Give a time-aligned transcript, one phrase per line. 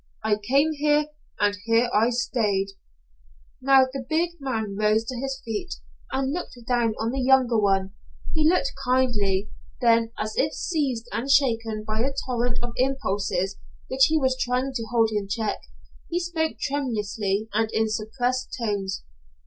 [0.23, 2.69] I came here, and here I stayed."
[3.61, 5.75] Now the big man rose to his feet,
[6.11, 7.93] and looked down on the younger one.
[8.33, 9.51] He looked kindly.
[9.79, 13.59] Then, as if seized and shaken by a torrent of impulses
[13.89, 15.59] which he was trying to hold in check,
[16.09, 19.03] he spoke tremulously and in suppressed tones.